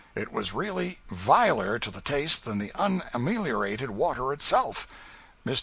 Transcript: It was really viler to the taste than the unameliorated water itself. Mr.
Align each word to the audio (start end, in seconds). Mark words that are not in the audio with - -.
It 0.15 0.31
was 0.33 0.51
really 0.51 0.97
viler 1.09 1.77
to 1.77 1.91
the 1.91 2.01
taste 2.01 2.43
than 2.43 2.57
the 2.57 2.71
unameliorated 2.73 3.91
water 3.91 4.33
itself. 4.33 4.87
Mr. 5.45 5.59